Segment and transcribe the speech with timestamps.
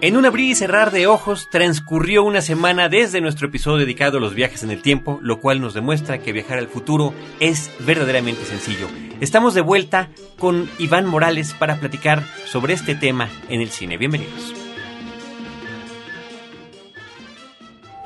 [0.00, 4.20] En un abrir y cerrar de ojos transcurrió una semana desde nuestro episodio dedicado a
[4.20, 8.44] los viajes en el tiempo, lo cual nos demuestra que viajar al futuro es verdaderamente
[8.44, 8.86] sencillo.
[9.20, 10.08] Estamos de vuelta
[10.38, 13.96] con Iván Morales para platicar sobre este tema en el cine.
[13.96, 14.54] Bienvenidos.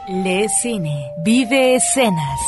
[0.09, 2.41] Le Cine, vive escenas.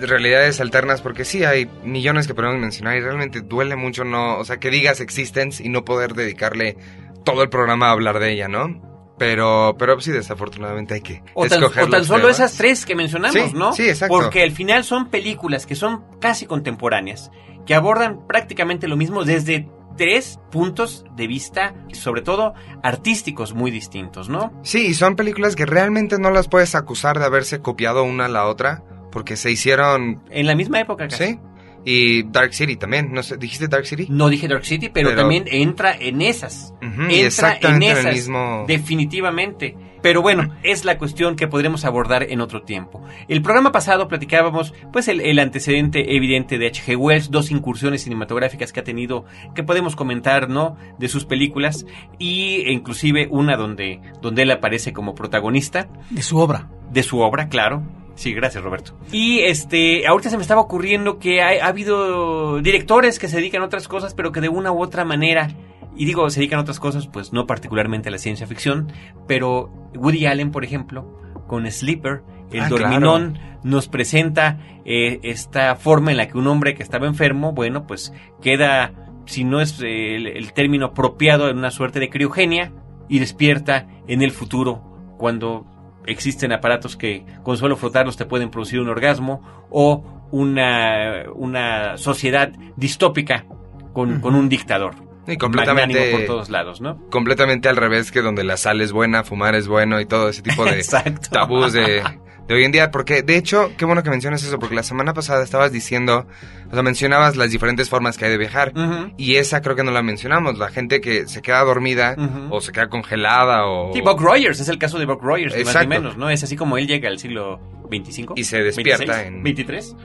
[0.00, 4.44] realidades alternas, porque sí hay millones que podemos mencionar y realmente duele mucho no, o
[4.44, 6.76] sea, que digas Existence y no poder dedicarle
[7.24, 8.80] todo el programa a hablar de ella, ¿no?
[9.18, 13.54] Pero, pero sí, desafortunadamente hay que o escoger O tan solo esas tres que mencionamos,
[13.54, 13.72] ¿no?
[13.72, 14.16] Sí, exacto.
[14.16, 17.30] Porque al final son películas que son casi contemporáneas,
[17.66, 24.28] que abordan prácticamente lo mismo desde tres puntos de vista, sobre todo artísticos muy distintos,
[24.28, 24.52] ¿no?
[24.62, 28.46] Sí, son películas que realmente no las puedes acusar de haberse copiado una a la
[28.46, 30.22] otra, porque se hicieron...
[30.30, 31.24] En la misma época, casi.
[31.24, 31.38] Sí.
[31.84, 34.06] Y Dark City también, no sé, ¿dijiste Dark City?
[34.08, 36.72] No dije Dark City, pero, también entra en esas.
[36.80, 38.64] entra en esas, mismo...
[38.68, 39.76] definitivamente.
[40.02, 43.02] Pero bueno, es la cuestión que podremos abordar en otro tiempo.
[43.28, 46.96] El programa pasado platicábamos, pues, el, antecedente evidente de H.G.
[46.96, 49.24] Wells, dos incursiones cinematográficas que ha tenido,
[49.54, 50.76] que podemos comentar, ¿no?
[50.98, 51.86] De sus películas,
[52.18, 55.88] y e inclusive una donde, donde él aparece como protagonista.
[56.10, 56.68] De su obra.
[56.90, 57.82] De su obra, claro.
[58.14, 58.92] Sí, gracias Roberto.
[59.10, 63.66] Y este, ahorita se me estaba ocurriendo que ha habido directores que se dedican a
[63.66, 65.48] otras cosas, pero que de una u otra manera
[65.96, 68.92] y digo, se dedican a otras cosas, pues no particularmente a la ciencia ficción,
[69.26, 76.10] pero Woody Allen, por ejemplo, con Sleeper, el ah, dorminón, nos presenta eh, esta forma
[76.10, 78.92] en la que un hombre que estaba enfermo, bueno, pues queda,
[79.26, 82.72] si no es el, término apropiado, en una suerte de criogenia
[83.08, 84.82] y despierta en el futuro
[85.18, 85.66] cuando
[86.06, 92.50] existen aparatos que con solo frotarlos te pueden producir un orgasmo o una, una sociedad
[92.76, 93.44] distópica
[93.92, 95.11] con, con un dictador.
[95.26, 96.98] Y completamente por todos lados, ¿no?
[97.10, 100.42] Completamente al revés que donde la sal es buena, fumar es bueno y todo ese
[100.42, 100.82] tipo de
[101.30, 102.02] tabús de,
[102.48, 102.90] hoy en día.
[102.90, 106.26] Porque, de hecho, qué bueno que mencionas eso, porque la semana pasada estabas diciendo,
[106.70, 108.72] o sea, mencionabas las diferentes formas que hay de viajar.
[109.16, 110.58] Y esa creo que no la mencionamos.
[110.58, 112.16] La gente que se queda dormida
[112.50, 113.92] o se queda congelada o...
[113.92, 116.30] Sí, Buck Rogers, es el caso de Buck Rogers, más o menos, ¿no?
[116.30, 117.60] Es así como él llega al siglo
[117.90, 118.34] 25.
[118.36, 119.42] Y se despierta en...
[119.42, 119.96] 23.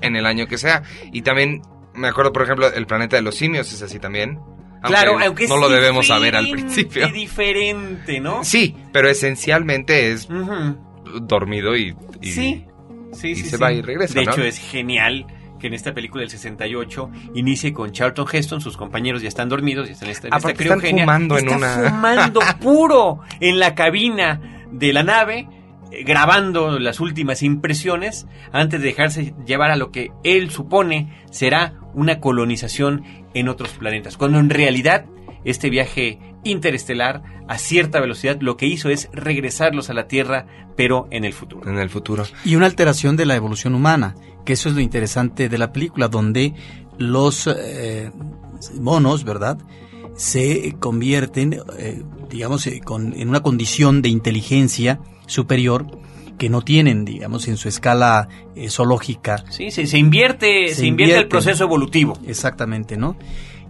[0.00, 0.82] en el año que sea.
[1.12, 1.62] Y también
[1.94, 4.38] me acuerdo, por ejemplo, el planeta de los simios es así también.
[4.82, 7.08] claro, aunque no lo debemos saber al principio.
[7.08, 8.44] diferente, ¿no?
[8.44, 10.28] Sí, pero esencialmente es
[11.22, 12.66] dormido y, sí,
[13.12, 14.14] sí, y se va y regresa.
[14.14, 15.26] De hecho, es genial
[15.60, 19.88] que en esta película del 68 inicie con Charlton Heston, sus compañeros ya están dormidos,
[19.88, 21.90] y están en esta, en esta están fumando en una...
[21.90, 25.48] fumando puro en la cabina de la nave
[26.04, 32.20] grabando las últimas impresiones antes de dejarse llevar a lo que él supone será una
[32.20, 33.04] colonización
[33.34, 35.06] en otros planetas, cuando en realidad
[35.44, 40.46] este viaje interestelar a cierta velocidad lo que hizo es regresarlos a la Tierra,
[40.76, 41.70] pero en el futuro.
[41.70, 42.24] En el futuro.
[42.44, 44.14] Y una alteración de la evolución humana,
[44.44, 46.54] que eso es lo interesante de la película, donde
[46.98, 48.10] los eh,
[48.80, 49.58] monos, ¿verdad?
[50.16, 55.86] se convierten, eh, digamos, eh, en una condición de inteligencia superior
[56.38, 59.44] que no tienen, digamos, en su escala eh, zoológica.
[59.50, 62.18] Sí, se, se invierte, se, invierte el proceso evolutivo.
[62.26, 63.16] Exactamente, ¿no?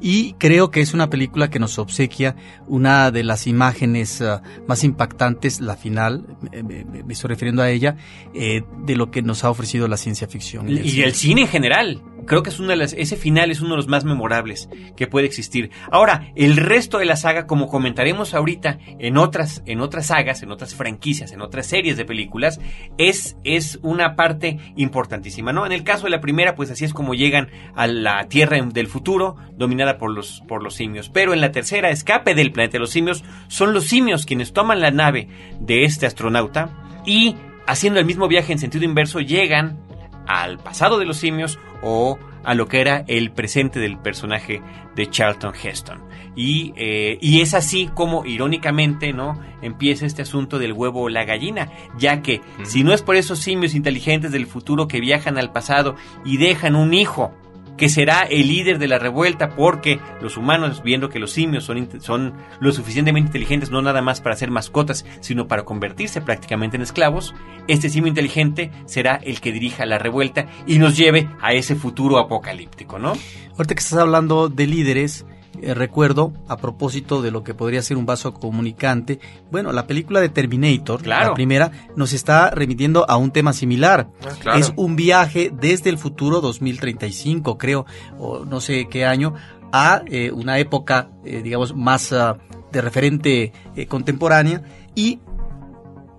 [0.01, 2.37] Y creo que es una película que nos obsequia
[2.67, 7.97] una de las imágenes uh, más impactantes, la final, me, estoy refiriendo a ella,
[8.35, 10.69] eh, de lo que nos ha ofrecido la ciencia ficción.
[10.69, 11.05] Y, el, y cine.
[11.05, 12.03] el cine en general.
[12.27, 15.07] Creo que es una de las, ese final es uno de los más memorables que
[15.07, 15.71] puede existir.
[15.91, 20.51] Ahora, el resto de la saga, como comentaremos ahorita en otras, en otras sagas, en
[20.51, 22.61] otras franquicias, en otras series de películas,
[22.97, 25.67] es, es una parte importantísima, ¿no?
[25.67, 28.87] En el caso de la primera, pues así es como llegan a la Tierra del
[28.87, 31.09] futuro, dominada por los, por los simios.
[31.09, 34.81] Pero en la tercera, escape del planeta de los simios, son los simios quienes toman
[34.81, 35.29] la nave
[35.61, 36.71] de este astronauta
[37.07, 37.37] y
[37.67, 39.79] haciendo el mismo viaje en sentido inverso llegan
[40.27, 44.63] al pasado de los simios o a lo que era el presente del personaje
[44.95, 46.03] de Charlton Heston.
[46.37, 49.41] Y, eh, y, es así como, irónicamente, ¿no?
[49.63, 53.39] Empieza este asunto del huevo o la gallina, ya que si no es por esos
[53.39, 55.95] simios inteligentes del futuro que viajan al pasado
[56.25, 57.33] y dejan un hijo
[57.77, 61.89] que será el líder de la revuelta porque los humanos, viendo que los simios son,
[62.01, 66.83] son lo suficientemente inteligentes no nada más para ser mascotas, sino para convertirse prácticamente en
[66.83, 67.35] esclavos,
[67.69, 72.19] este simio inteligente será el que dirija la revuelta y nos lleve a ese futuro
[72.19, 73.13] apocalíptico, ¿no?
[73.53, 75.25] Ahorita que estás hablando de líderes,
[75.65, 79.19] eh, recuerdo, a propósito de lo que podría ser un vaso comunicante,
[79.51, 81.31] bueno, la película de Terminator, claro.
[81.31, 84.09] la primera, nos está remitiendo a un tema similar.
[84.23, 84.59] Ah, claro.
[84.59, 87.87] Es un viaje desde el futuro 2035, creo,
[88.19, 89.35] o no sé qué año,
[89.73, 92.37] a eh, una época, eh, digamos, más uh,
[92.71, 93.53] de referente
[93.89, 94.63] contemporánea,
[94.95, 95.21] y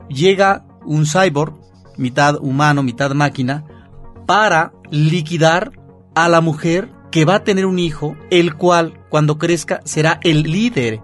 [0.10, 1.54] llega un cyborg,
[1.98, 3.64] mitad humano, mitad máquina,
[4.26, 5.72] para liquidar
[6.16, 10.44] a la mujer que va a tener un hijo, el cual cuando crezca será el
[10.44, 11.00] líder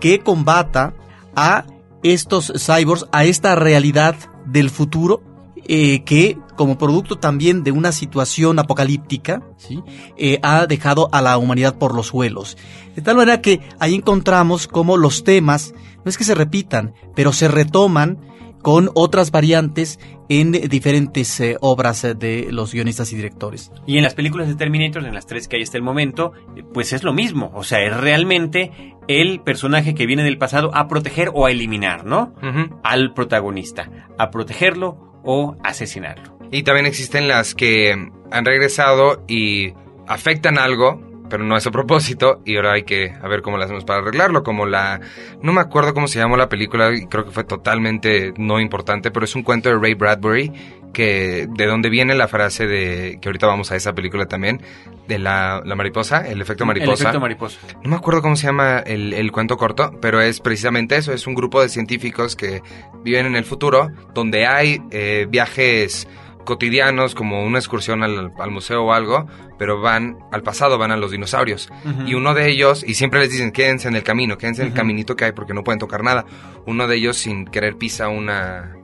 [0.00, 0.92] que combata
[1.34, 1.64] a
[2.02, 5.22] estos cyborgs, a esta realidad del futuro
[5.66, 9.82] eh, que como producto también de una situación apocalíptica ¿sí?
[10.18, 12.58] eh, ha dejado a la humanidad por los suelos.
[12.94, 15.72] De tal manera que ahí encontramos como los temas,
[16.04, 18.18] no es que se repitan, pero se retoman
[18.66, 23.70] con otras variantes en diferentes eh, obras de los guionistas y directores.
[23.86, 26.32] Y en las películas de Terminator, en las tres que hay hasta el momento,
[26.74, 27.52] pues es lo mismo.
[27.54, 32.04] O sea, es realmente el personaje que viene del pasado a proteger o a eliminar,
[32.04, 32.34] ¿no?
[32.42, 32.80] Uh -huh.
[32.82, 33.88] Al protagonista.
[34.18, 36.36] A protegerlo o asesinarlo.
[36.50, 39.74] Y también existen las que han regresado y
[40.08, 43.64] afectan algo, pero no es a propósito y ahora hay que a ver cómo lo
[43.64, 45.00] hacemos para arreglarlo, como la
[45.42, 49.10] no me acuerdo cómo se llamó la película y creo que fue totalmente no importante,
[49.10, 50.52] pero es un cuento de Ray Bradbury
[50.92, 54.62] que de donde viene la frase de que ahorita vamos a esa película también
[55.06, 56.92] de la, la mariposa, el efecto mariposa.
[56.92, 57.58] El efecto mariposa.
[57.82, 61.26] No me acuerdo cómo se llama el, el cuento corto, pero es precisamente eso, es
[61.26, 62.62] un grupo de científicos que
[63.04, 66.08] viven en el futuro donde hay eh, viajes
[66.46, 69.26] cotidianos como una excursión al, al, museo o algo,
[69.58, 71.68] pero van al pasado, van a los dinosaurios.
[71.84, 72.08] Uh -huh.
[72.08, 74.68] Y uno de ellos, y siempre les dicen, quédense en el camino, quédense uh -huh.
[74.68, 76.24] en el caminito que hay porque no pueden tocar nada.
[76.64, 78.74] Uno de ellos sin querer pisa una,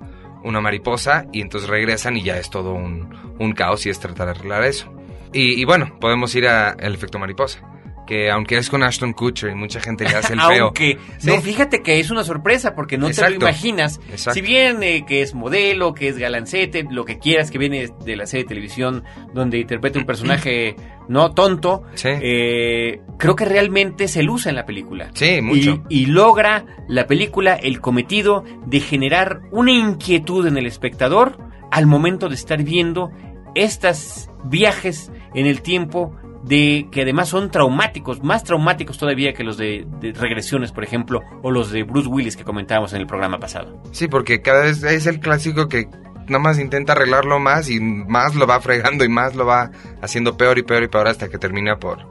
[0.44, 4.26] una mariposa y entonces regresan y ya es todo un, un caos y es tratar
[4.26, 4.92] de arreglar eso.
[5.32, 7.62] Y, y bueno, podemos ir al efecto mariposa
[8.06, 10.64] que aunque es con Ashton Kutcher y mucha gente le hace el feo.
[10.66, 11.28] aunque, ¿sí?
[11.28, 13.32] no, fíjate que es una sorpresa porque no Exacto.
[13.32, 14.00] te lo imaginas.
[14.10, 14.34] Exacto.
[14.34, 18.16] Si bien eh, que es modelo, que es galancete, lo que quieras, que viene de
[18.16, 20.76] la serie de televisión donde interpreta un personaje
[21.08, 22.08] no tonto, sí.
[22.10, 25.10] eh, creo que realmente se luce en la película.
[25.14, 25.84] Sí, mucho.
[25.88, 31.38] Y, y, logra la película el cometido de generar una inquietud en el espectador
[31.70, 33.10] al momento de estar viendo
[33.54, 39.56] estos viajes en el tiempo de que además son traumáticos, más traumáticos todavía que los
[39.56, 43.80] de, regresiones, por ejemplo, o los de Bruce Willis que comentábamos en el programa pasado.
[43.92, 45.88] Sí, porque cada vez es el clásico que
[46.26, 49.70] nada más intenta arreglarlo más y más lo va fregando y más lo va
[50.00, 52.06] haciendo peor y peor y peor hasta que termina por,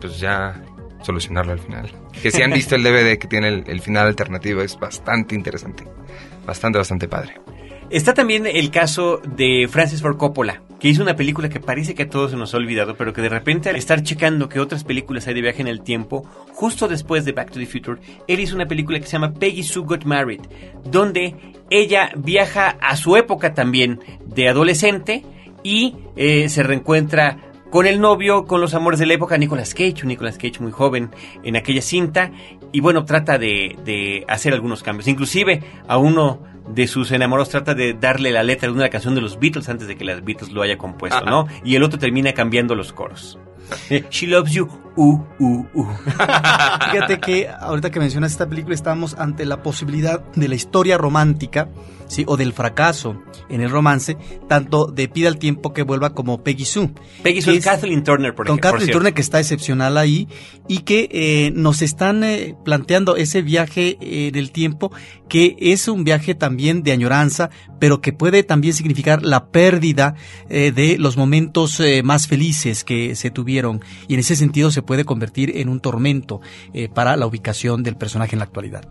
[0.00, 0.62] pues ya
[1.02, 1.90] solucionarlo al final.
[2.22, 5.84] Que si han visto el DVD que tiene el final alternativo es bastante interesante,
[6.46, 7.34] bastante, bastante padre.
[7.88, 12.02] Está también el caso de Francis Ford Coppola, que hizo una película que parece que
[12.02, 14.82] a todos se nos ha olvidado, pero que de repente al estar checando que otras
[14.82, 18.40] películas hay de viaje en el tiempo, justo después de Back to the Future, él
[18.40, 20.40] hizo una película que se llama Peggy Sue Got Married,
[20.90, 21.36] donde
[21.70, 25.24] ella viaja a su época también de adolescente
[25.62, 27.38] y eh, se reencuentra
[27.70, 30.72] con el novio, con los amores de la época, Nicolas Cage, un Nicolas Cage muy
[30.72, 31.10] joven
[31.44, 32.32] en aquella cinta,
[32.72, 35.06] y bueno, trata de, de hacer algunos cambios.
[35.06, 39.20] Inclusive a uno de sus enamorados trata de darle la letra de una canción de
[39.20, 41.46] los Beatles antes de que las Beatles lo haya compuesto, ¿no?
[41.64, 43.38] Y el otro termina cambiando los coros.
[44.10, 45.86] She loves you uh, uh, uh.
[46.90, 51.68] Fíjate que ahorita que mencionas esta película estamos ante la posibilidad de la historia romántica,
[52.08, 52.24] ¿sí?
[52.26, 54.16] O del fracaso en el romance,
[54.48, 56.90] tanto de Pida el tiempo que vuelva como Peggy Sue.
[57.22, 58.72] Peggy Sue es Kathleen Turner, por Con ejemplo.
[58.72, 58.92] Kathleen.
[58.92, 60.28] Turner que está excepcional ahí
[60.68, 64.92] y que eh, nos están eh, planteando ese viaje eh, en el tiempo
[65.28, 70.14] que es un viaje también de añoranza, pero que puede también significar la pérdida
[70.48, 74.82] eh, de los momentos eh, más felices que se tuvieron y en ese sentido se
[74.86, 76.40] puede convertir en un tormento
[76.72, 78.88] eh, para la ubicación del personaje en la actualidad.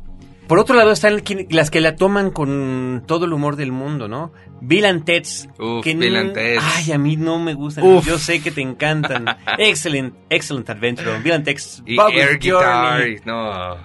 [0.48, 4.08] Por otro lado están quien- las que la toman con todo el humor del mundo,
[4.08, 4.32] ¿no?
[4.62, 5.50] Bill and Ted's.
[5.58, 6.64] Uf, que Bill no- and Ted's.
[6.64, 7.84] Ay, a mí no me gustan.
[7.84, 8.06] Uf.
[8.06, 9.26] Yo sé que te encantan.
[9.58, 11.18] excellent, excellent adventure.
[11.24, 11.82] Bill and Ted's.
[11.88, 13.18] Y Air Guitar, Journey.
[13.26, 13.76] no.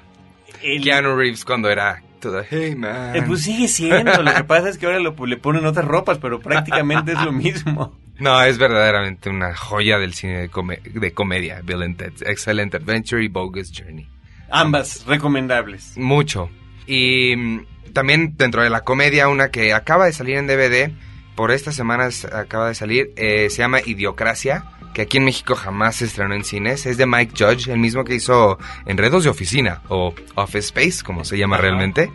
[0.62, 3.16] El- Keanu Reeves cuando era todo, hey man.
[3.16, 4.22] eh, pues sigue siendo.
[4.22, 7.32] Lo que pasa es que ahora lo- le ponen otras ropas, pero prácticamente es lo
[7.32, 7.96] mismo.
[8.20, 12.74] No, es verdaderamente una joya del cine de, come- de comedia, Bill and Ted's Excellent
[12.74, 14.08] Adventure y Bogus Journey.
[14.50, 15.96] Ambas recomendables.
[15.96, 16.50] Mucho.
[16.86, 17.60] Y mm,
[17.92, 20.90] también dentro de la comedia, una que acaba de salir en DVD,
[21.34, 25.96] por estas semanas acaba de salir, eh, se llama Idiocracia, que aquí en México jamás
[25.96, 26.84] se estrenó en cines.
[26.84, 31.24] Es de Mike Judge, el mismo que hizo Enredos de Oficina, o Office Space, como
[31.24, 32.10] se llama realmente.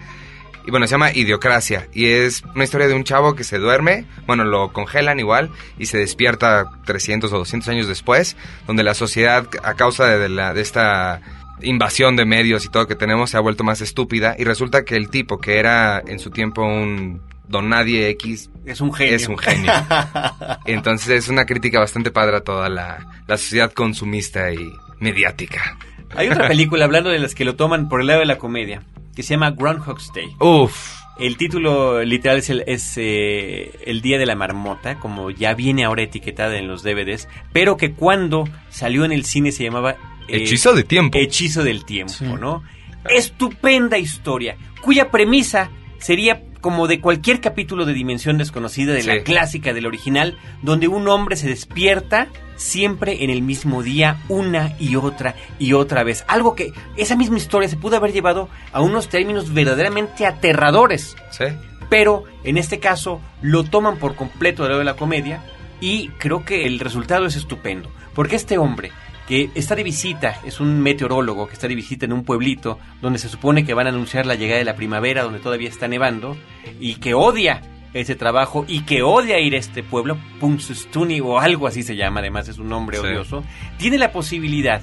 [0.66, 4.06] Y bueno, se llama Idiocracia, y es una historia de un chavo que se duerme,
[4.26, 9.48] bueno, lo congelan igual, y se despierta 300 o 200 años después, donde la sociedad,
[9.64, 11.22] a causa de, la, de esta
[11.62, 14.96] invasión de medios y todo que tenemos se ha vuelto más estúpida y resulta que
[14.96, 19.16] el tipo que era en su tiempo un don nadie X Es un genio.
[19.16, 19.72] es un genio.
[20.66, 25.78] Entonces es una crítica bastante padre a toda la, la sociedad consumista y mediática.
[26.16, 28.84] Hay otra película hablando de las que lo toman por el lado de la comedia,
[29.16, 30.36] que se llama Groundhog's Day.
[30.40, 35.54] Uf, El título literal es, el, es eh, El Día de la Marmota, como ya
[35.54, 39.92] viene ahora etiquetada en los DVDs, pero que cuando salió en el cine se llamaba...
[40.28, 41.18] eh, hechizo de tiempo.
[41.18, 42.26] Hechizo del Tiempo, Sí.
[42.26, 42.64] ¿no?
[43.10, 45.70] Estupenda historia, cuya premisa
[46.00, 51.08] sería como de cualquier capítulo de Dimensión Desconocida de la clásica, del original, donde un
[51.08, 56.26] hombre se despierta siempre en el mismo día, una y otra y otra vez.
[56.28, 61.46] Algo que esa misma historia se pudo haber llevado a unos términos verdaderamente aterradores ¿Sí?
[61.88, 65.44] pero en este caso lo toman por completo de lado de la comedia
[65.82, 68.92] y creo que el resultado es estupendo, porque este hombre
[69.28, 73.18] que está de visita, es un meteorólogo que está de visita en un pueblito donde
[73.20, 76.38] se supone que van a anunciar la llegada de la primavera, donde todavía está nevando,
[76.80, 77.62] y que odia
[77.94, 82.20] ese trabajo y que odia ir a este pueblo, Punxsutawney o algo así se llama,
[82.20, 83.06] además es un nombre Sí.
[83.06, 83.44] odioso,
[83.78, 84.82] tiene la posibilidad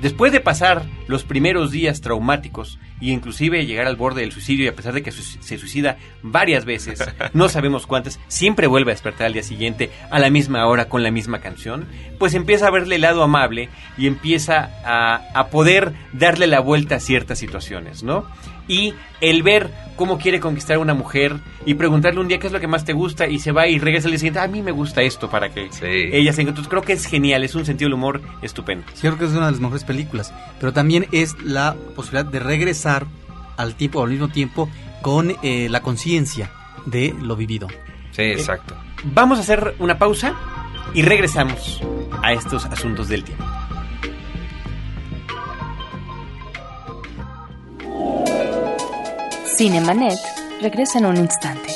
[0.00, 4.68] Después de pasar los primeros días traumáticos y inclusive llegar al borde del suicidio y
[4.68, 9.26] a pesar de que se suicida varias veces, no sabemos cuántas, siempre vuelve a despertar
[9.26, 11.86] al día siguiente a la misma hora con la misma canción,
[12.18, 16.96] pues empieza a verle el lado amable y empieza a, a poder darle la vuelta
[16.96, 18.26] a ciertas situaciones, ¿no?
[18.68, 22.52] Y el ver cómo quiere conquistar a una mujer y preguntarle un día qué es
[22.52, 24.62] lo que más te gusta y se va y regresa al día siguiente, a mí
[24.62, 25.86] me gusta esto para que Sí.
[25.86, 26.64] ella se encuentre.
[26.68, 28.84] Creo que es genial, es un sentido del humor estupendo.
[28.94, 32.38] Sí, creo que es una de las mejores películas, pero también es la posibilidad de
[32.38, 33.06] regresar
[33.56, 34.68] al tiempo, al mismo tiempo,
[35.02, 36.50] con eh, la conciencia
[36.86, 37.66] de lo vivido.
[38.12, 38.76] Sí, exacto.
[39.04, 40.34] Vamos a hacer una pausa
[40.94, 41.80] y regresamos
[42.22, 43.44] a estos asuntos del tiempo.
[49.58, 50.18] Cinemanet
[50.62, 51.68] regresa en un instante.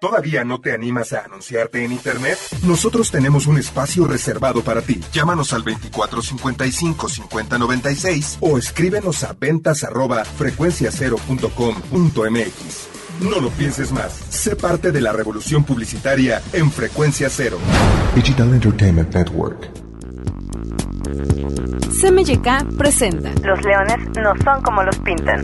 [0.00, 2.38] ¿Todavía no te animas a anunciarte en Internet?
[2.62, 5.00] Nosotros tenemos un espacio reservado para ti.
[5.12, 12.88] Llámanos al 2455-5096 o escríbenos a ventas arroba frecuenciacero.com.mx.
[13.20, 14.12] No lo pienses más.
[14.12, 17.58] Sé parte de la revolución publicitaria en Frecuencia Cero.
[18.14, 19.83] Digital Entertainment Network.
[22.00, 25.40] CMYK presenta Los leones no son como los pintan.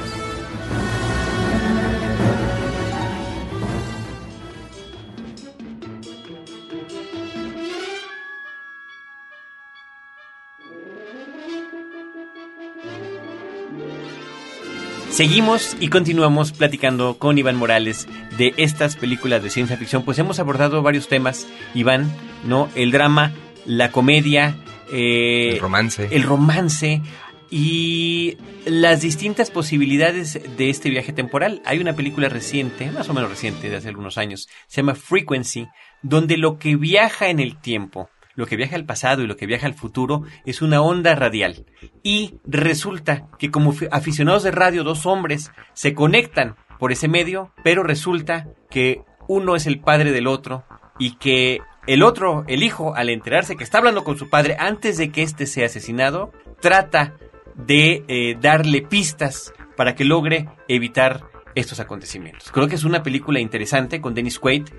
[15.11, 20.03] Seguimos y continuamos platicando con Iván Morales de estas películas de ciencia ficción.
[20.05, 22.09] Pues hemos abordado varios temas, Iván,
[22.45, 22.69] ¿no?
[22.75, 23.33] El drama,
[23.65, 24.55] la comedia,
[24.91, 26.07] eh, El romance.
[26.11, 27.01] el romance
[27.49, 31.61] y las distintas posibilidades de este viaje temporal.
[31.65, 35.67] Hay una película reciente, más o menos reciente, de hace algunos años, se llama Frequency,
[36.01, 39.45] donde lo que viaja en el tiempo, lo que viaja al pasado y lo que
[39.45, 41.65] viaja al futuro es una onda radial.
[42.03, 47.51] Y resulta que como fi- aficionados de radio, dos hombres se conectan por ese medio,
[47.63, 50.63] pero resulta que uno es el padre del otro
[50.97, 54.97] y que el otro, el hijo, al enterarse que está hablando con su padre antes
[54.97, 57.15] de que éste sea asesinado, trata
[57.55, 61.23] de eh, darle pistas para que logre evitar
[61.55, 62.51] estos acontecimientos.
[62.51, 64.69] Creo que es una película interesante con Dennis Quaid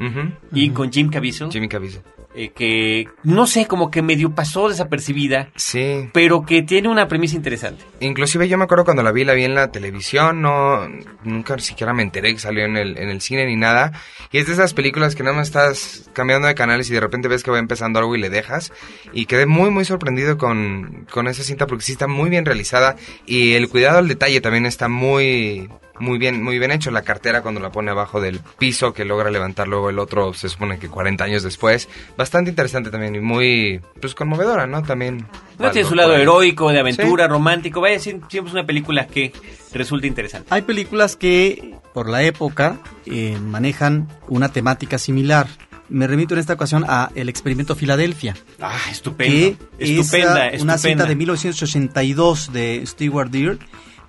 [0.52, 2.02] y con Jim Caviezel, Jimmy Caviezel.
[2.34, 6.08] Eh, que no sé, como que medio pasó desapercibida, Sí.
[6.12, 7.84] pero que tiene una premisa interesante.
[8.00, 10.88] Inclusive yo me acuerdo cuando la vi, la vi en la televisión, no,
[11.24, 13.92] nunca siquiera me enteré que salió en el, en el cine ni nada.
[14.32, 17.28] Y es de esas películas que nada más estás cambiando de canales y de repente
[17.28, 18.72] ves que va empezando algo y le dejas.
[19.12, 22.96] Y quedé muy, muy sorprendido con, con esa cinta porque sí está muy bien realizada
[23.26, 25.68] y el cuidado al detalle también está muy,
[26.02, 26.90] muy bien, muy bien hecho.
[26.90, 30.48] La cartera cuando la pone abajo del piso que logra levantar luego el otro, se
[30.48, 31.88] supone que 40 años después.
[32.16, 34.82] Bastante interesante también y muy, pues conmovedora, ¿no?
[34.82, 35.26] También.
[35.58, 39.32] No tiene su lado heroico, de aventura, romántico, vaya, sie- siempre es una película que
[39.72, 40.48] resulta interesante.
[40.50, 45.46] Hay películas que, por la época, eh, manejan una temática similar.
[45.88, 50.74] Me remito en esta ocasión a El experimento Filadelfia, Ah, que estupendo, estupenda, es una
[50.74, 51.04] estupenda.
[51.04, 53.58] cinta de 1982 de Stewart Deere,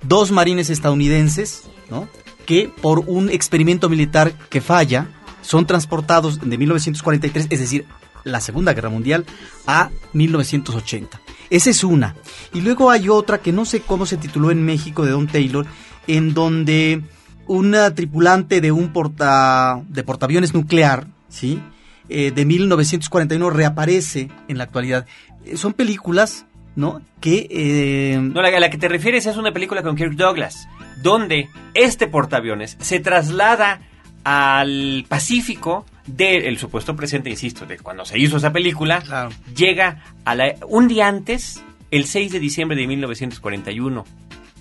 [0.02, 1.70] dos marines estadounidenses,
[2.46, 5.08] que por un experimento militar que falla,
[5.42, 7.86] son transportados de 1943, es decir,
[8.24, 9.26] la Segunda Guerra Mundial,
[9.68, 11.22] a 1980.
[11.50, 12.16] Esa es una.
[12.54, 15.66] Y luego hay otra que no sé cómo se tituló en México de Don Taylor,
[16.08, 17.02] en donde
[17.48, 21.62] una tripulante de un porta, de portaaviones nuclear, ¿sí?
[22.10, 25.06] Eh, de 1941 reaparece en la actualidad.
[25.46, 27.02] Eh, son películas, ¿no?
[27.20, 27.48] Que...
[27.50, 30.68] eh, No, la, a la que te refieres es una película con Kirk Douglas,
[31.02, 33.82] donde este portaaviones se traslada
[34.24, 39.30] al Pacífico del supuesto presente, insisto, de cuando se hizo esa película, Claro.
[39.56, 44.06] llega a la, un día antes, el 6 de diciembre de 1941,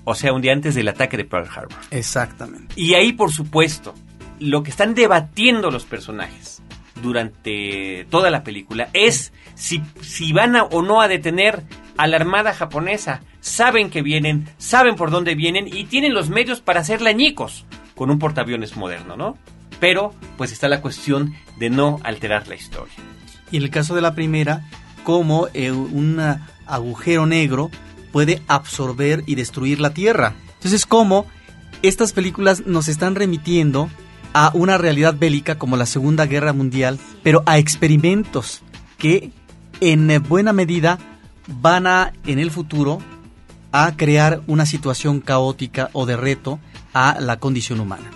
[0.05, 1.79] o sea, un día antes del ataque de Pearl Harbor.
[1.90, 2.75] Exactamente.
[2.77, 3.94] Y ahí, por supuesto,
[4.40, 6.62] lo que están debatiendo los personajes
[7.03, 11.62] durante toda la película es si, si van a, o no a detener
[11.97, 13.23] a la armada japonesa.
[13.41, 18.11] Saben que vienen, saben por dónde vienen y tienen los medios para hacerla añicos con
[18.11, 19.37] un portaaviones moderno, ¿no?
[19.81, 22.95] Pero, pues está la cuestión de no alterar la historia.
[23.51, 24.69] Y en el caso de la primera,
[25.03, 26.21] cómo eh, un
[26.67, 27.71] agujero negro
[28.12, 30.35] puede absorber y destruir la Tierra.
[30.55, 31.27] Entonces, cómo
[31.83, 33.91] estas películas nos están remitiendo
[34.35, 38.62] a una realidad bélica como la Segunda Guerra Mundial, pero a experimentos
[38.99, 39.31] que
[39.81, 40.99] en eh, buena medida
[41.49, 42.99] van a, en el futuro,
[43.73, 46.61] a crear una situación caótica o de reto
[46.95, 48.11] a la condición humana.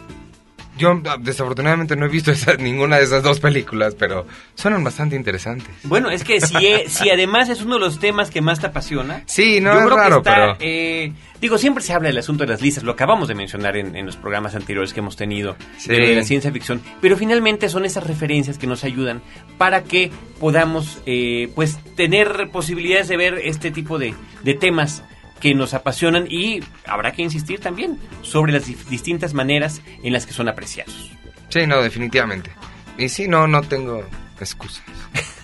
[0.78, 5.16] Yo ah, desafortunadamente no he visto esa- ninguna de esas dos películas, pero suenan bastante
[5.16, 5.68] interesantes.
[5.84, 8.66] Bueno, es que si, e- si además es uno de los temas que más te
[8.66, 12.08] apasiona, Sí, no yo es creo raro, que está, pero eh, digo, siempre se habla
[12.08, 15.00] del asunto de las listas, lo acabamos de mencionar en, en los programas anteriores que
[15.00, 15.90] hemos tenido Sí.
[15.92, 19.22] de la ciencia ficción, pero finalmente son esas referencias que nos ayudan
[19.58, 25.02] para que podamos, eh, pues, tener posibilidades de ver este tipo de, de temas
[25.40, 30.32] que nos apasionan y habrá que insistir también sobre las distintas maneras en las que
[30.32, 31.10] son apreciados.
[31.50, 32.50] sí, no, definitivamente.
[32.98, 34.02] Y sí, no, no tengo
[34.40, 34.82] excusas.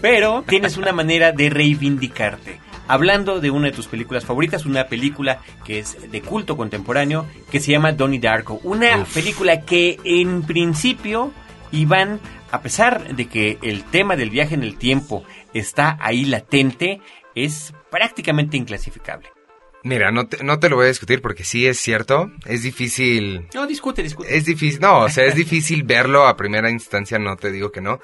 [0.00, 2.58] Pero tienes una manera de reivindicarte.
[2.88, 7.60] Hablando de una de tus películas favoritas, una película que es de culto contemporáneo, que
[7.60, 8.60] se llama Donnie Darko.
[8.62, 9.14] Una Uf.
[9.14, 11.32] película que en principio,
[11.72, 12.20] Iván,
[12.50, 17.00] a pesar de que el tema del viaje en el tiempo está ahí latente,
[17.34, 19.28] es prácticamente inclasificable.
[19.82, 23.46] Mira, no te, no te lo voy a discutir porque sí es cierto, es difícil...
[23.54, 24.36] No, discute, discute.
[24.36, 27.80] Es difícil, no, o sea, es difícil verlo a primera instancia, no te digo que
[27.80, 28.00] no,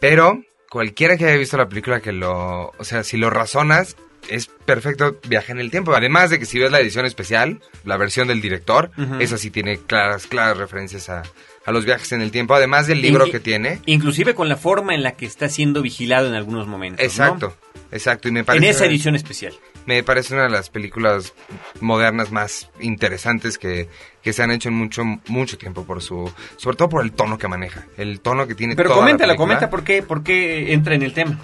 [0.00, 3.96] pero cualquiera que haya visto la película que lo, o sea, si lo razonas,
[4.28, 5.94] es perfecto viaje en el tiempo.
[5.94, 9.78] Además de que si ves la edición especial, la versión del director, esa sí tiene
[9.78, 11.22] claras, claras referencias a,
[11.66, 13.80] a los viajes en el tiempo, además del libro In- que tiene.
[13.86, 17.00] Inclusive con la forma en la que está siendo vigilado en algunos momentos.
[17.00, 17.04] ¿no?
[17.06, 17.56] Exacto,
[17.92, 18.28] exacto.
[18.28, 19.54] Y me En parece, esa edición especial.
[19.86, 21.34] me parece una de las películas
[21.80, 23.88] modernas más interesantes que,
[24.22, 27.36] que se han hecho en mucho, mucho tiempo por su, sobre todo por el tono
[27.38, 29.46] que maneja, el tono que tiene Pero toda la coméntala, película.
[29.46, 31.38] comenta por qué, por qué entra en el tema.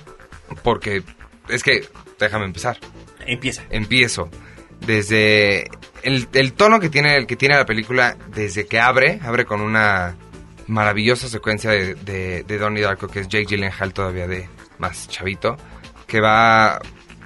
[0.62, 1.02] Porque
[1.48, 2.78] es que, déjame empezar.
[3.26, 3.64] Empieza.
[3.70, 4.30] Empiezo.
[4.80, 5.68] Desde
[6.02, 9.60] el, el tono que tiene, el que tiene la película, desde que abre, abre con
[9.60, 10.16] una
[10.66, 14.48] maravillosa secuencia de, de, de Donnie Darko, que es Jake Gyllenhaal todavía de
[14.78, 15.56] más chavito,
[16.06, 16.80] que va,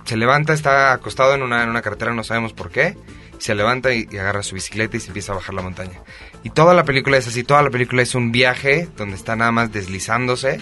[0.05, 2.97] se levanta, está acostado en una, en una carretera, no sabemos por qué,
[3.39, 6.01] se levanta y, y agarra su bicicleta y se empieza a bajar la montaña.
[6.43, 9.53] Y toda la película es así, toda la película es un viaje donde está nada
[9.53, 10.61] más deslizándose.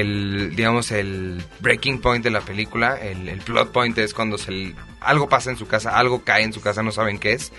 [0.00, 4.74] El, digamos, el breaking point de la película, el, el plot point es cuando se,
[5.00, 7.52] algo pasa en su casa, algo cae en su casa, no saben qué es.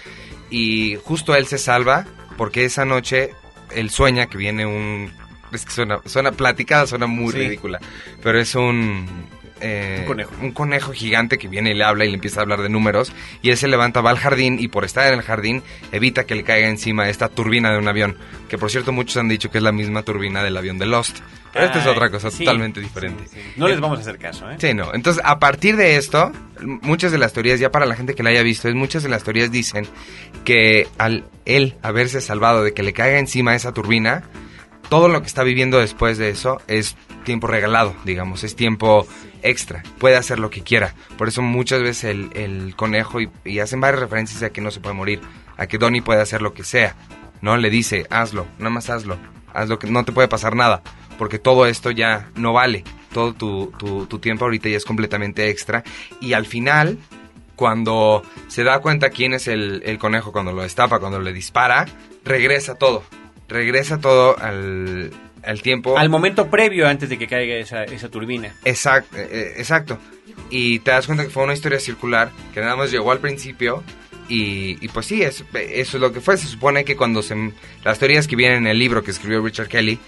[0.49, 2.05] Y justo él se salva
[2.37, 3.31] porque esa noche
[3.71, 5.11] él sueña que viene un...
[5.51, 7.37] Es que suena, suena platicada, suena muy Sí.
[7.39, 7.79] ridícula.
[8.21, 9.07] Pero es un...
[9.61, 10.31] eh, Un conejo.
[10.41, 13.11] un conejo gigante que viene y le habla y le empieza a hablar de números.
[13.41, 16.35] Y él se levanta, va al jardín y por estar en el jardín evita que
[16.35, 18.17] le caiga encima esta turbina de un avión.
[18.49, 21.19] Que por cierto muchos han dicho que es la misma turbina del avión de Lost.
[21.53, 23.23] Pero esta es Ay, otra cosa sí, totalmente diferente.
[23.27, 23.53] sí, sí.
[23.55, 24.57] No les vamos a hacer caso, ¿eh?
[24.59, 24.93] Sí, no.
[24.93, 26.33] Entonces, a partir de esto,
[26.81, 29.09] muchas de las teorías, ya para la gente que la haya visto, es muchas de
[29.09, 29.87] las teorías dicen
[30.43, 34.23] que al él haberse salvado de que le caiga encima esa turbina,
[34.89, 39.07] todo lo que está viviendo después de eso es tiempo regalado, digamos, es tiempo
[39.45, 40.93] extra, puede hacer lo que quiera.
[41.17, 44.79] Por eso muchas veces el, el conejo, y, hacen varias referencias a que no se
[44.79, 45.21] puede morir,
[45.57, 46.95] a que Donnie puede hacer lo que sea,
[47.41, 47.55] ¿no?
[47.57, 49.17] Le dice, hazlo, nada más hazlo,
[49.53, 50.81] hazlo que no te puede pasar nada,
[51.17, 55.49] porque todo esto ya no vale, todo tu, tu, tu tiempo ahorita ya es completamente
[55.49, 55.83] extra,
[56.19, 56.97] y al final,
[57.55, 61.85] cuando se da cuenta quién es el, el conejo, cuando lo destapa, cuando le dispara,
[62.23, 63.03] regresa todo,
[63.47, 65.11] regresa todo al,
[65.45, 65.97] al tiempo.
[65.97, 68.55] Al momento previo antes de que caiga esa, esa turbina.
[68.65, 69.97] Exacto, exacto.
[70.49, 73.83] Y te das cuenta que fue una historia circular que nada más llegó al principio.
[74.27, 76.35] Y, y pues sí, es- eso es lo que fue.
[76.37, 77.51] Se supone que cuando se...
[77.83, 79.99] Las teorías que vienen en el libro que escribió Richard Kelly,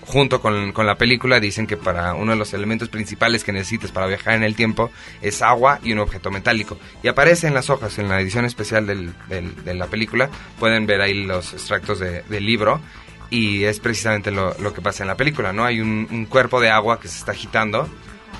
[0.00, 3.92] junto con, con la película, dicen que para uno de los elementos principales que necesitas
[3.92, 6.78] para viajar en el tiempo es agua y un objeto metálico.
[7.02, 10.30] Y aparece en las hojas, en la edición especial del- del- de la película.
[10.58, 12.80] Pueden ver ahí los extractos de- del libro.
[13.30, 15.64] Y es precisamente lo, lo que pasa en la película, ¿no?
[15.64, 17.88] Hay un, un cuerpo de agua que se está agitando.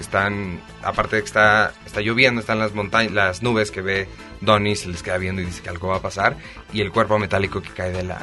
[0.01, 4.09] Están, aparte de que está, está lloviendo, están las montañas, las nubes que ve
[4.41, 6.37] Donnie, se les queda viendo y dice que algo va a pasar.
[6.73, 8.21] Y el cuerpo metálico que cae de la,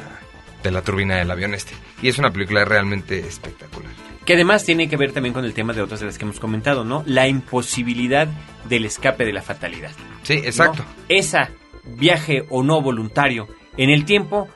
[0.62, 1.74] de la turbina del avión este.
[2.02, 3.92] Y es una película realmente espectacular.
[4.24, 6.40] Que además tiene que ver también con el tema de otras de las que hemos
[6.40, 7.04] comentado, ¿no?
[7.06, 8.26] La imposibilidad
[8.68, 9.92] del escape de la fatalidad.
[10.22, 10.82] Sí, exacto.
[10.82, 11.04] ¿no?
[11.08, 11.50] Esa
[11.84, 14.48] viaje o no voluntario en el tiempo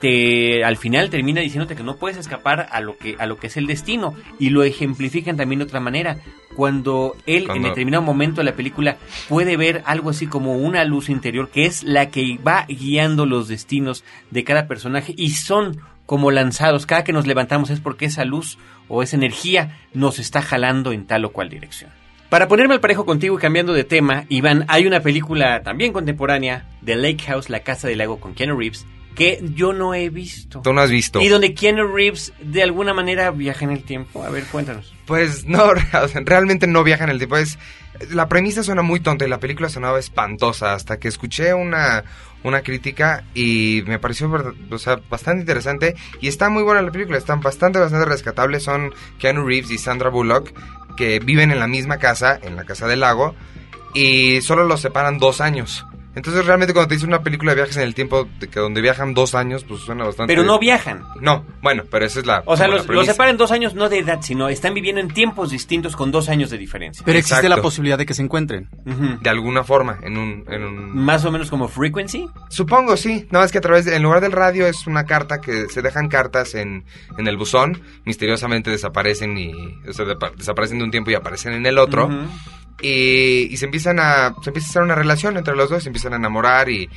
[0.00, 3.48] te al final termina diciéndote que no puedes escapar a lo que a lo que
[3.48, 6.18] es el destino y lo ejemplifican también de otra manera.
[6.56, 8.96] Cuando él en determinado momento de la película
[9.28, 13.48] puede ver algo así como una luz interior que es la que va guiando los
[13.48, 16.86] destinos de cada personaje y son como lanzados.
[16.86, 18.58] Cada que nos levantamos es porque esa luz
[18.88, 21.90] o esa energía nos está jalando en tal o cual dirección.
[22.30, 26.66] Para ponerme al parejo contigo y cambiando de tema, Iván, hay una película también contemporánea
[26.82, 28.86] de Lake House, La Casa del Lago con Keanu Reeves,
[29.18, 30.60] que yo no he visto.
[30.62, 31.20] Tú no has visto.
[31.20, 34.22] Y donde Keanu Reeves de alguna manera viaja en el tiempo.
[34.22, 34.94] A ver, cuéntanos.
[35.06, 35.74] Pues no,
[36.24, 37.36] realmente no viaja en el tiempo.
[37.36, 37.58] Es,
[38.10, 42.04] la premisa suena muy tonta y la película sonaba espantosa hasta que escuché una,
[42.44, 44.30] una crítica y me pareció
[44.70, 45.96] o sea, bastante interesante.
[46.20, 48.62] Y está muy buena la película, están bastante, bastante rescatables.
[48.62, 50.52] Son Keanu Reeves y Sandra Bullock
[50.96, 53.34] que viven en la misma casa, en la casa del lago,
[53.94, 55.84] y solo los separan dos años.
[56.18, 58.80] Entonces realmente cuando te dicen una película de viajes en el tiempo, de que donde
[58.80, 60.32] viajan dos años, pues suena bastante...
[60.32, 61.04] Pero no viajan.
[61.20, 62.42] No, bueno, pero esa es la...
[62.44, 65.50] O sea, los, los separan dos años no de edad, sino están viviendo en tiempos
[65.50, 67.02] distintos con dos años de diferencia.
[67.06, 68.68] Pero existe la posibilidad de que se encuentren.
[69.22, 70.44] De alguna forma, en un...
[70.48, 70.96] En un...
[70.96, 72.26] Más o menos como Frequency.
[72.50, 73.26] Supongo, sí.
[73.30, 75.80] Nada más que a través, de- en lugar del radio es una carta que se
[75.82, 76.84] dejan cartas en,
[77.16, 79.52] en el buzón, misteriosamente desaparecen y,
[79.88, 82.06] o sea, depa- desaparecen de un tiempo y aparecen en el otro.
[82.06, 82.16] Ujú.
[82.80, 85.88] Y, y se empiezan a, se empieza a hacer una relación entre los dos, se
[85.88, 86.88] empiezan a enamorar y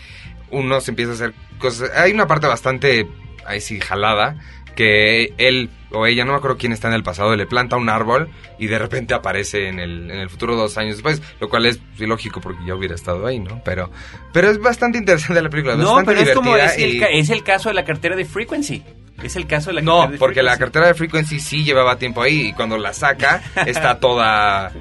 [0.51, 1.89] uno se empieza a hacer cosas.
[1.97, 3.07] Hay una parte bastante,
[3.45, 4.37] ahí sí, jalada,
[4.75, 7.89] que él o ella, no me acuerdo quién está en el pasado, le planta un
[7.89, 11.65] árbol y de repente aparece en el, en el futuro dos años después, lo cual
[11.65, 13.61] es ilógico porque ya hubiera estado ahí, ¿no?
[13.65, 13.91] Pero,
[14.31, 17.07] pero es bastante interesante la película, No, bastante pero es como es el, y- ca-
[17.09, 18.83] es el caso de la cartera de Frequency.
[19.21, 20.59] Es el caso de la No, cartera de porque la Frequency.
[20.63, 24.71] cartera de Frequency sí llevaba tiempo ahí y cuando la saca está toda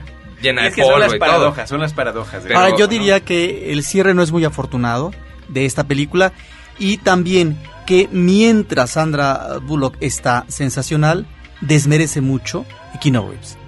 [0.42, 1.20] llena de Es que son polvo las y todo.
[1.28, 2.42] paradojas, son las paradojas.
[2.42, 2.90] de- Pero- Ahora, yo ¿no?
[2.90, 5.12] diría que el cierre no es muy afortunado
[5.48, 6.32] de esta película
[6.78, 11.26] y también que mientras Sandra Bullock está sensacional,
[11.60, 13.58] desmerece mucho a Keanu Reeves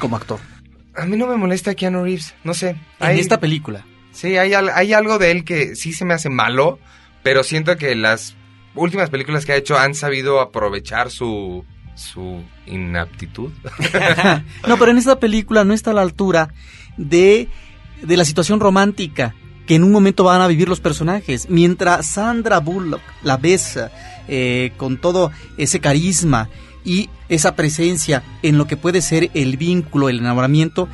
[0.00, 0.38] como actor.
[0.96, 2.70] A mí no me molesta Keanu Reeves, no sé.
[2.70, 3.84] En Hay- esta película.
[4.10, 4.52] Sí, hay
[4.92, 6.80] algo de él que sí se me hace malo,
[7.22, 8.34] pero siento que las
[8.74, 11.64] últimas películas que ha hecho han sabido aprovechar su,
[11.98, 13.52] su inaptitud.
[14.66, 16.52] No, pero en esta película no está a la altura
[16.96, 17.48] de,
[18.02, 19.34] de la situación romántica
[19.66, 21.48] que en un momento van a vivir los personajes.
[21.50, 23.90] Mientras Sandra Bullock la besa
[24.26, 26.48] eh, con todo ese carisma
[26.84, 30.88] y esa presencia en lo que puede ser el vínculo, el enamoramiento,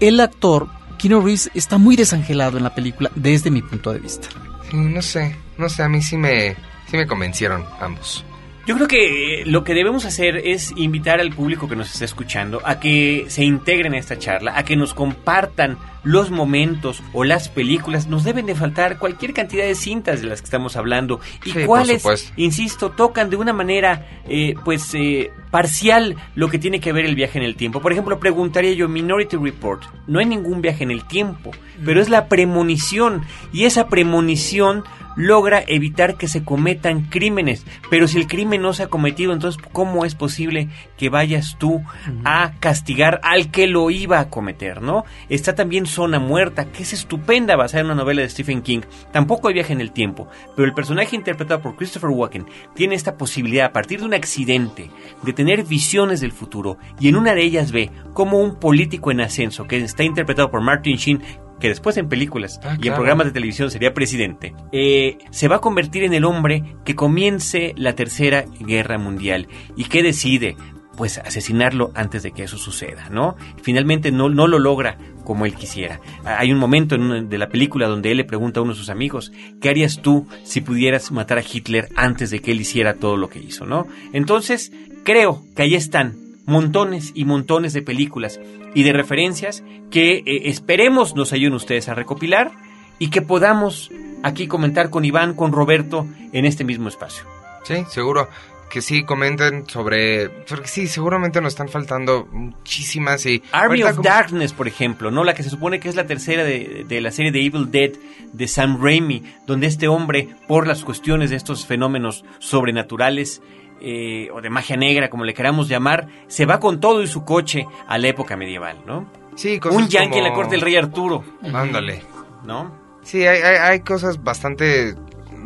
[0.00, 4.28] el actor, Keanu Reeves, está muy desangelado en la película desde mi punto de vista.
[4.70, 6.56] Sí, no sé, no sé, a mí sí me,
[6.90, 8.24] sí me convencieron ambos.
[8.70, 12.04] Yo creo que eh, lo que debemos hacer es invitar al público que nos está
[12.04, 17.24] escuchando a que se integren a esta charla, a que nos compartan los momentos o
[17.24, 18.06] las películas.
[18.06, 21.64] Nos deben de faltar cualquier cantidad de cintas de las que estamos hablando y Sí,
[21.64, 27.04] cuáles, insisto, tocan de una manera, eh, pues, eh, parcial lo que tiene que ver
[27.04, 27.80] el viaje en el tiempo.
[27.80, 31.50] Por ejemplo, preguntaría yo, Minority Report, no hay ningún viaje en el tiempo,
[31.84, 34.84] pero es la premonición y esa premonición
[35.16, 37.66] logra evitar que se cometan crímenes.
[37.90, 41.82] Pero si el crimen no se ha cometido, entonces ¿cómo es posible que vayas tú
[42.24, 45.04] a castigar al que lo iba a cometer, no?
[45.28, 48.80] Está también Zona Muerta, que es estupenda basada en una novela de Stephen King.
[49.12, 53.16] Tampoco hay viaje en el tiempo, pero el personaje interpretado por Christopher Walken tiene esta
[53.16, 54.90] posibilidad a partir de un accidente
[55.22, 59.20] de tener visiones del futuro y en una de ellas ve como un político en
[59.20, 61.22] ascenso que está interpretado por Martin Sheen
[61.60, 65.56] que después en películas Ah, y en programas de televisión sería presidente, eh, se va
[65.56, 70.56] a convertir en el hombre que comience la tercera guerra mundial y que decide
[70.96, 73.36] pues asesinarlo antes de que eso suceda, ¿no?
[73.62, 74.98] Finalmente no, no lo logra
[75.30, 76.00] como él quisiera.
[76.24, 78.90] Hay un momento en de la película donde él le pregunta a uno de sus
[78.90, 83.16] amigos, ¿qué harías tú si pudieras matar a Hitler antes de que él hiciera todo
[83.16, 83.86] lo que hizo, ¿no?
[84.12, 84.72] Entonces,
[85.04, 86.16] creo que ahí están
[86.46, 88.40] montones y montones de películas
[88.74, 89.62] y de referencias
[89.92, 92.50] que eh, esperemos nos ayuden ustedes a recopilar
[92.98, 93.88] y que podamos
[94.24, 97.22] aquí comentar con Iván, con Roberto en este mismo espacio.
[97.62, 98.28] Sí, seguro.
[98.70, 100.28] Que sí, comenten sobre...
[100.28, 103.42] Porque sí, seguramente nos están faltando muchísimas y...
[103.50, 105.24] Army of como- Darkness, por ejemplo, ¿no?
[105.24, 107.90] La que se supone que es la tercera de, de la serie de Evil Dead
[108.32, 113.42] de Sam Raimi, donde este hombre, por las cuestiones de estos fenómenos sobrenaturales,
[113.80, 117.24] eh, o de magia negra, como le queramos llamar, se va con todo y su
[117.24, 119.10] coche a la época medieval, ¿no?
[119.34, 122.02] Sí, cosas Un yankee en la corte del rey Arturo, Ándale.
[122.44, 122.72] ¿no?
[123.02, 124.94] Sí, hay, hay, hay cosas bastante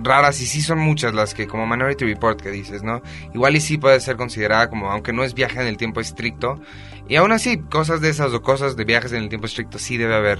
[0.04, 3.02] raras y sí son muchas las que como Minority Report que dices, ¿no?
[3.34, 6.60] Igual y sí puede ser considerada como, aunque no es viaje en el tiempo estricto,
[7.08, 9.96] y aún así, cosas de esas o cosas de viajes en el tiempo estricto sí
[9.96, 10.38] debe haber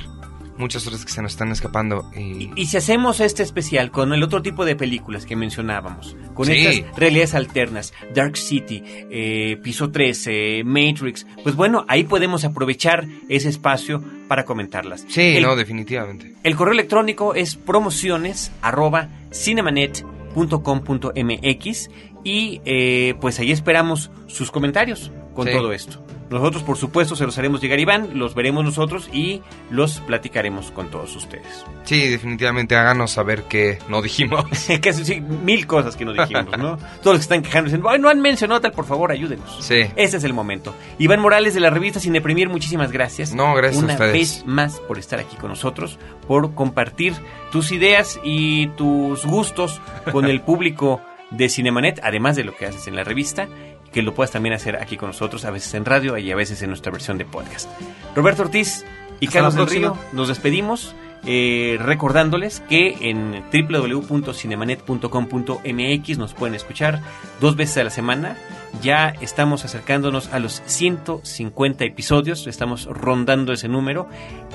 [0.57, 2.51] muchas otras que se nos están escapando y...
[2.57, 6.53] Y si hacemos este especial con el otro tipo de películas que mencionábamos, con Sí.
[6.53, 13.49] estas realidades alternas, Dark City, eh, Piso 13, Matrix, pues bueno, ahí podemos aprovechar ese
[13.49, 15.05] espacio para comentarlas.
[15.09, 16.35] Sí, el, no, definitivamente.
[16.43, 21.90] el correo electrónico es promociones arroba cinemanet.com.mx
[22.25, 25.53] y eh, pues ahí esperamos sus comentarios con Sí.
[25.53, 26.04] todo esto.
[26.30, 30.90] Nosotros, por supuesto, se los haremos llegar Iván, los veremos nosotros y los platicaremos con
[30.90, 31.64] todos ustedes.
[31.84, 34.44] Sí, definitivamente háganos saber que no dijimos.
[34.82, 36.76] que sí, mil cosas que nos dijimos, ¿no?
[37.02, 39.58] Todos los que están quejando dicen, "Ay, no han mencionado tal, por favor, ayúdenos.
[39.60, 39.82] Sí.
[39.96, 40.74] Ese es el momento.
[40.98, 43.34] Iván Morales de la revista Cine Premier, muchísimas gracias.
[43.34, 44.12] No, gracias a Una ustedes.
[44.12, 47.14] vez más por estar aquí con nosotros, por compartir
[47.52, 51.00] tus ideas y tus gustos con el público
[51.37, 53.49] de Cinemanet, además de lo que haces en la revista,
[53.92, 56.62] que lo puedas también hacer aquí con nosotros, a veces en radio y a veces
[56.62, 57.68] en nuestra versión de podcast.
[58.14, 58.85] Roberto Ortiz
[59.20, 60.94] y Hasta Carlos del Río, nos despedimos.
[61.27, 67.01] eh, recordándoles que en www.cinemanet.com.mx nos pueden escuchar
[67.40, 68.37] dos veces a la semana.
[68.83, 74.09] Ya estamos acercándonos a los 150 episodios, estamos rondando ese número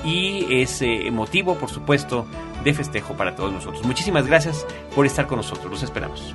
[0.04, 2.26] y es eh, motivo, por supuesto,
[2.62, 3.84] de festejo para todos nosotros.
[3.84, 6.34] Muchísimas gracias por estar con nosotros, los esperamos.